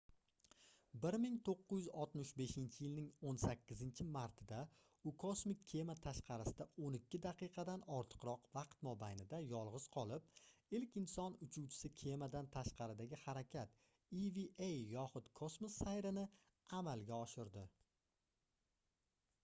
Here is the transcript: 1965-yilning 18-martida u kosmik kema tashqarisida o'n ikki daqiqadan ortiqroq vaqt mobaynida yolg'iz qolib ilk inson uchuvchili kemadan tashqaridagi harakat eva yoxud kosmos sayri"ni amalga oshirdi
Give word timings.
1965-yilning 1.01 3.09
18-martida 3.31 4.61
u 5.11 5.13
kosmik 5.23 5.59
kema 5.73 5.95
tashqarisida 6.05 6.67
o'n 6.87 6.97
ikki 6.99 7.19
daqiqadan 7.27 7.85
ortiqroq 7.99 8.49
vaqt 8.57 8.81
mobaynida 8.87 9.43
yolg'iz 9.51 9.85
qolib 9.97 10.33
ilk 10.79 10.99
inson 11.03 11.37
uchuvchili 11.49 11.93
kemadan 12.05 12.51
tashqaridagi 12.57 13.21
harakat 13.27 13.79
eva 14.31 14.73
yoxud 14.97 15.33
kosmos 15.43 15.77
sayri"ni 15.85 16.27
amalga 16.83 17.23
oshirdi 17.23 17.67